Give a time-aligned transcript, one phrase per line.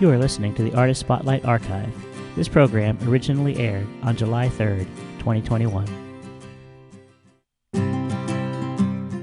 [0.00, 1.92] You are listening to the Artist Spotlight Archive.
[2.36, 4.86] This program originally aired on July 3rd,
[5.18, 5.84] 2021.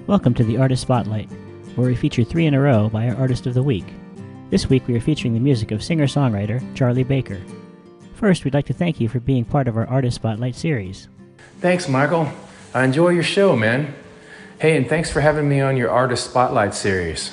[0.05, 1.29] Welcome to the Artist Spotlight,
[1.75, 3.85] where we feature three in a row by our Artist of the Week.
[4.49, 7.39] This week we are featuring the music of singer songwriter Charlie Baker.
[8.15, 11.07] First, we'd like to thank you for being part of our Artist Spotlight series.
[11.61, 12.29] Thanks, Michael.
[12.73, 13.95] I enjoy your show, man.
[14.59, 17.31] Hey, and thanks for having me on your Artist Spotlight series.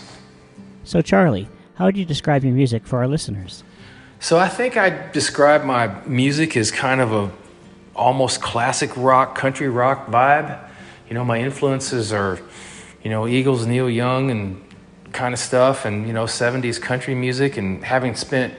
[0.85, 1.49] So, Charlie,
[1.83, 3.65] how would you describe your music for our listeners?
[4.21, 7.33] So, I think I describe my music as kind of a
[7.97, 10.65] almost classic rock, country rock vibe.
[11.09, 12.39] You know, my influences are,
[13.03, 14.65] you know, Eagles, Neil Young, and
[15.11, 17.57] kind of stuff, and, you know, 70s country music.
[17.57, 18.55] And having spent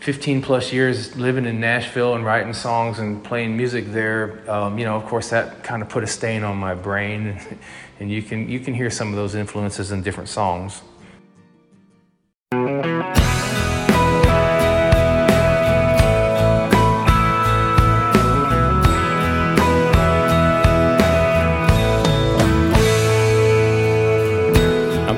[0.00, 4.84] 15 plus years living in Nashville and writing songs and playing music there, um, you
[4.84, 7.40] know, of course, that kind of put a stain on my brain.
[8.00, 10.80] And you can, you can hear some of those influences in different songs.
[12.52, 12.64] I'm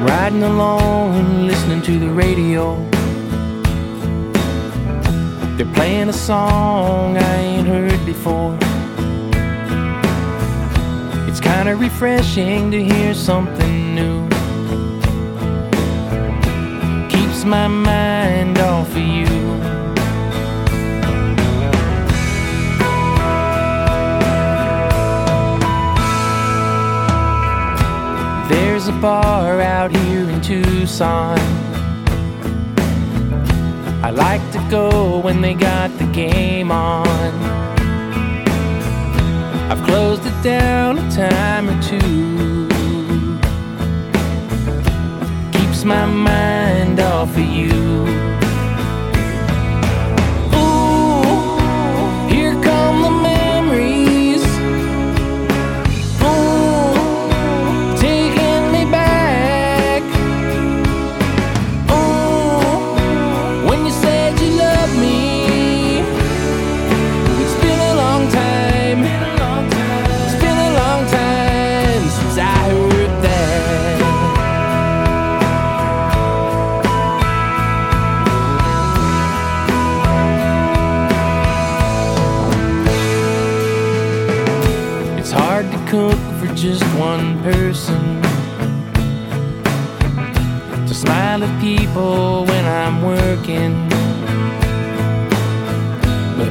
[0.05, 2.77] riding alone, listening to the radio.
[5.57, 8.59] They're playing a song I ain't heard before.
[11.27, 13.82] It's kinda refreshing to hear something
[17.45, 19.27] My mind off of you.
[28.49, 31.39] There's a bar out here in Tucson.
[34.03, 37.33] I like to go when they got the game on.
[39.71, 42.62] I've closed it down a time or two.
[45.85, 48.32] My mind off of you.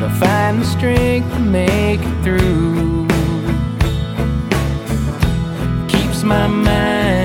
[0.01, 3.07] But I find the strength to make it through.
[5.89, 7.20] Keeps my mind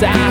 [0.00, 0.29] time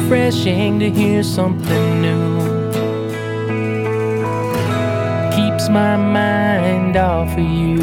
[0.00, 2.40] refreshing to hear something new.
[5.30, 7.78] Keeps my mind off of you.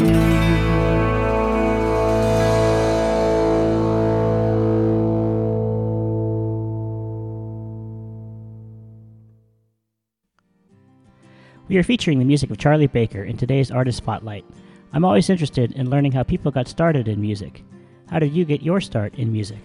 [11.68, 14.44] We are featuring the music of Charlie Baker in today's Artist Spotlight.
[14.92, 17.62] I'm always interested in learning how people got started in music.
[18.10, 19.58] How did you get your start in music?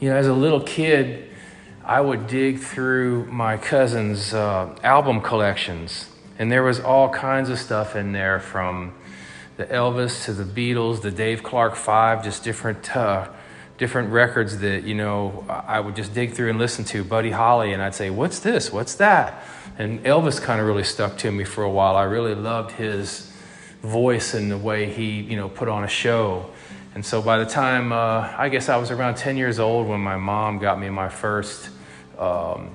[0.00, 1.30] You know, as a little kid,
[1.86, 7.60] I would dig through my cousin's uh, album collections, and there was all kinds of
[7.60, 8.92] stuff in there from
[9.56, 13.28] the Elvis to the Beatles, the Dave Clark Five, just different uh,
[13.78, 17.04] different records that you know I would just dig through and listen to.
[17.04, 18.72] Buddy Holly, and I'd say, "What's this?
[18.72, 19.44] What's that?"
[19.78, 21.94] And Elvis kind of really stuck to me for a while.
[21.94, 23.30] I really loved his
[23.82, 26.50] voice and the way he you know put on a show.
[26.96, 30.00] And so by the time uh, I guess I was around 10 years old when
[30.00, 31.68] my mom got me my first
[32.18, 32.70] um,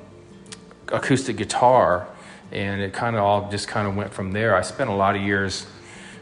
[0.90, 2.08] acoustic guitar,
[2.52, 4.56] and it kind of all just kind of went from there.
[4.56, 5.66] I spent a lot of years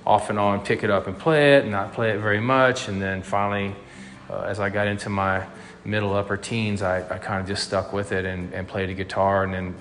[0.08, 2.88] off and on pick it up and play it, and not play it very much,
[2.88, 3.76] and then finally,
[4.30, 5.46] uh, as I got into my
[5.84, 8.94] middle upper teens, I, I kind of just stuck with it and, and played a
[8.94, 9.76] guitar, and then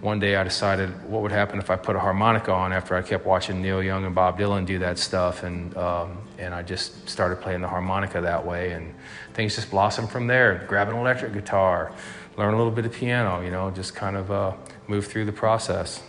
[0.00, 3.02] one day I decided what would happen if I put a harmonica on after I
[3.02, 7.08] kept watching Neil Young and Bob Dylan do that stuff, and um, and I just
[7.08, 8.94] started playing the harmonica that way, and
[9.34, 10.64] things just blossomed from there.
[10.68, 11.92] Grab an electric guitar,
[12.36, 14.52] learn a little bit of piano, you know, just kind of uh,
[14.86, 16.02] move through the process.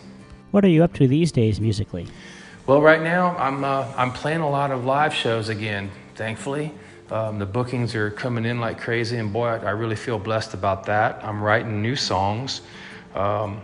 [0.51, 2.07] What are you up to these days musically?
[2.65, 5.89] Well, right now I'm uh, I'm playing a lot of live shows again.
[6.15, 6.73] Thankfully,
[7.09, 10.53] um, the bookings are coming in like crazy, and boy, I, I, really feel blessed
[10.53, 11.23] about that.
[11.23, 12.61] I'm writing new songs.
[13.17, 13.61] Um,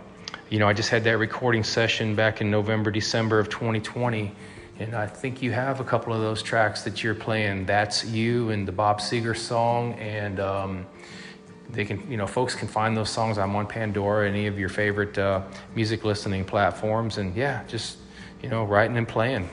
[0.50, 4.32] you know, I just had that recording session back in November, December of 2020,
[4.80, 7.64] and I think you have a couple of those tracks that you're playing.
[7.64, 10.86] That's you and the Bob Seger song, and um,
[11.70, 13.38] they can, you know, folks can find those songs.
[13.38, 15.42] I'm on Pandora, any of your favorite uh,
[15.76, 17.98] music listening platforms, and yeah, just
[18.42, 19.48] you know, writing and playing.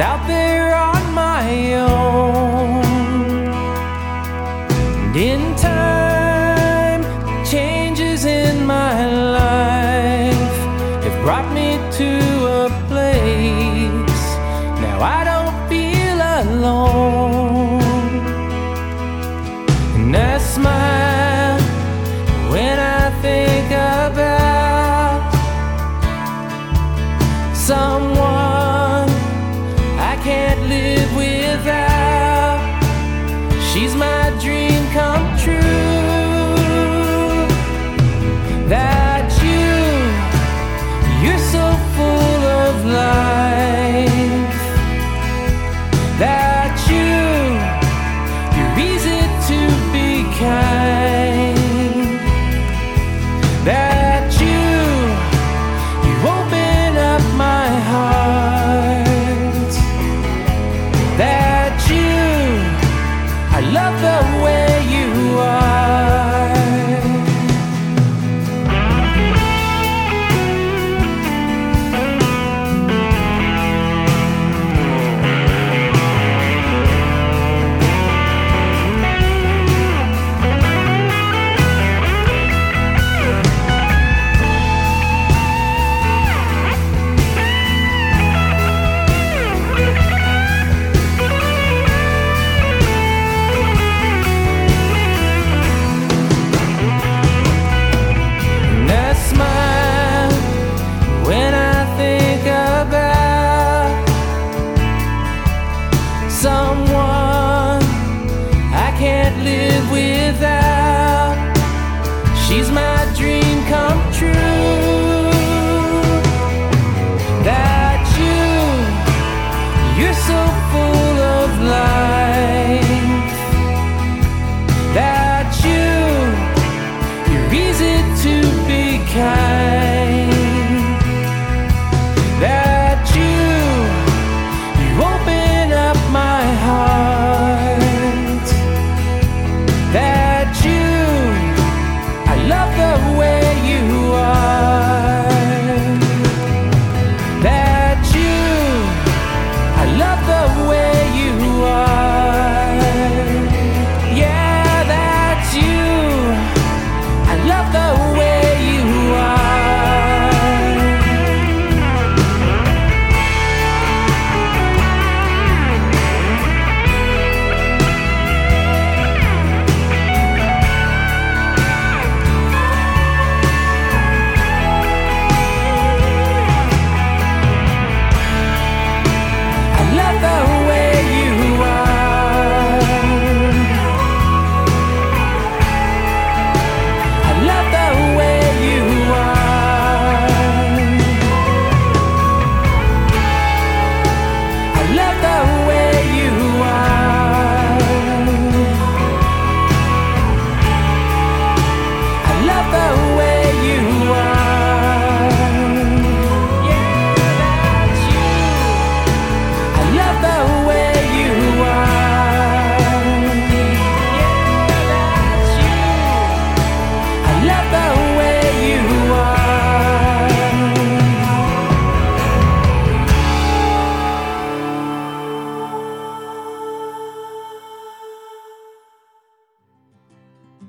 [0.00, 0.69] Out there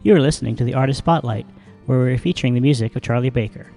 [0.04, 1.46] You are listening to the Artist Spotlight,
[1.86, 3.68] where we're featuring the music of Charlie Baker.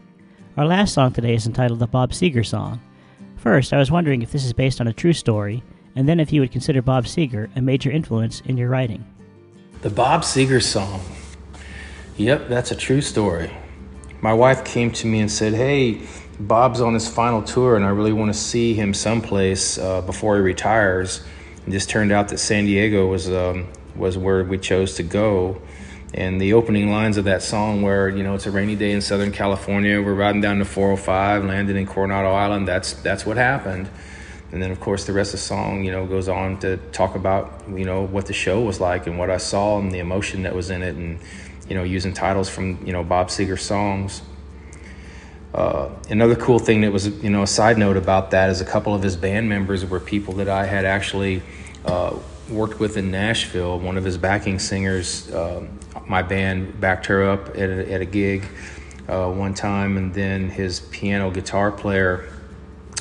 [0.56, 2.80] Our last song today is entitled the Bob Seger Song.
[3.36, 5.62] First, I was wondering if this is based on a true story,
[5.94, 9.04] and then if you would consider Bob Seger a major influence in your writing.
[9.82, 11.02] The Bob Seger song.
[12.16, 13.54] Yep, that's a true story.
[14.22, 16.06] My wife came to me and said, Hey,
[16.40, 20.36] Bob's on his final tour, and I really want to see him someplace uh, before
[20.36, 21.22] he retires.
[21.66, 25.60] It just turned out that San Diego was um, was where we chose to go.
[26.14, 29.00] And the opening lines of that song, where you know it's a rainy day in
[29.00, 32.68] Southern California, we're riding down to 405, landed in Coronado Island.
[32.68, 33.90] That's that's what happened.
[34.52, 37.16] And then of course the rest of the song, you know, goes on to talk
[37.16, 40.44] about you know what the show was like and what I saw and the emotion
[40.44, 41.18] that was in it, and
[41.68, 44.22] you know using titles from you know Bob Seger songs.
[45.52, 48.64] Uh, another cool thing that was, you know, a side note about that is a
[48.64, 51.42] couple of his band members were people that I had actually
[51.84, 53.78] uh, worked with in Nashville.
[53.78, 55.66] One of his backing singers, uh,
[56.06, 58.44] my band backed her up at a, at a gig
[59.08, 62.30] uh, one time, and then his piano guitar player.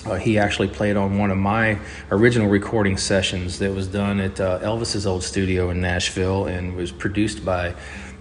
[0.06, 1.80] Uh, he actually played on one of my
[2.12, 6.92] original recording sessions that was done at uh, Elvis's old studio in Nashville and was
[6.92, 7.74] produced by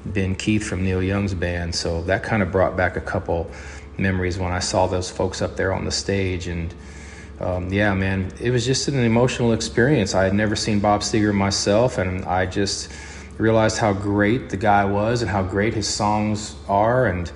[0.07, 1.75] Ben Keith from Neil Young's band.
[1.75, 3.51] So that kind of brought back a couple
[3.99, 6.47] memories when I saw those folks up there on the stage.
[6.47, 6.73] And
[7.41, 10.15] um, yeah, man, it was just an emotional experience.
[10.15, 12.93] I had never seen Bob Seger myself, and I just
[13.39, 17.07] realized how great the guy was and how great his songs are.
[17.07, 17.31] And,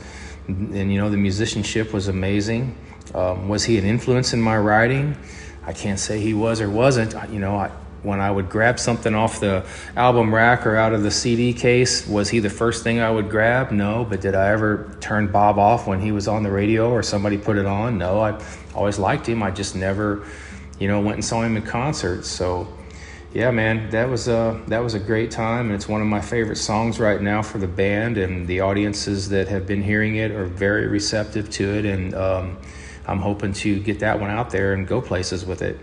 [0.49, 2.77] and you know, the musicianship was amazing.
[3.15, 5.17] Um, was he an influence in my writing?
[5.65, 7.15] I can't say he was or wasn't.
[7.33, 7.71] You know, I,
[8.03, 12.07] when I would grab something off the album rack or out of the CD case,
[12.07, 13.73] was he the first thing I would grab?
[13.73, 14.05] No.
[14.05, 17.37] But did I ever turn Bob off when he was on the radio or somebody
[17.37, 17.99] put it on?
[17.99, 18.21] No.
[18.21, 18.41] I
[18.77, 19.43] always liked him.
[19.43, 20.25] I just never,
[20.79, 22.25] you know, went and saw him in concert.
[22.25, 22.69] So,
[23.33, 26.21] yeah, man, that was a that was a great time, and it's one of my
[26.21, 28.19] favorite songs right now for the band.
[28.19, 32.57] And the audiences that have been hearing it are very receptive to it, and um,
[33.07, 35.81] I'm hoping to get that one out there and go places with it.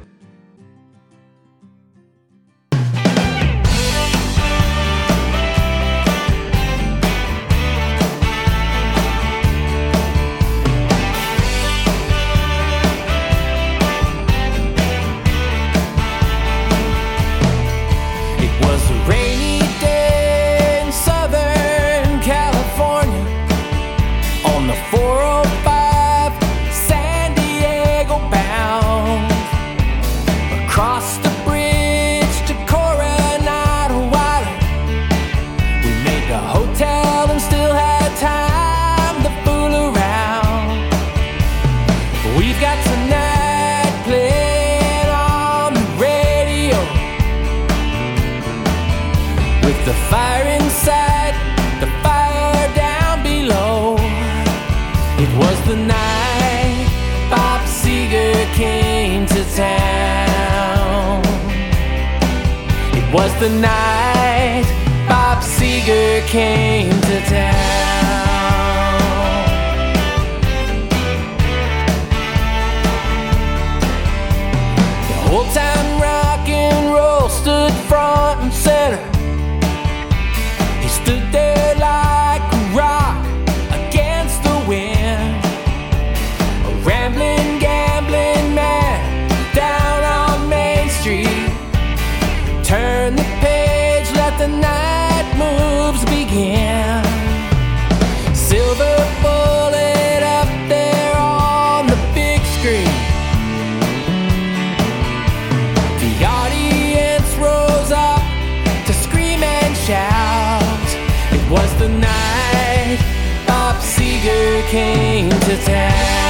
[115.57, 116.22] To.